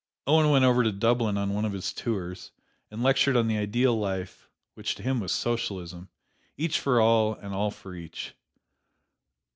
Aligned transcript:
Owen 0.25 0.49
went 0.49 0.65
over 0.65 0.81
to 0.83 0.91
Dublin 0.91 1.37
on 1.37 1.53
one 1.53 1.63
of 1.63 1.73
his 1.73 1.93
tours, 1.93 2.49
and 2.89 3.03
lectured 3.03 3.37
on 3.37 3.47
the 3.47 3.59
ideal 3.59 3.95
life, 3.95 4.49
which 4.73 4.95
to 4.95 5.03
him 5.03 5.19
was 5.19 5.31
Socialism, 5.31 6.09
"each 6.57 6.79
for 6.79 6.99
all 6.99 7.35
and 7.35 7.53
all 7.53 7.69
for 7.69 7.93
each." 7.93 8.33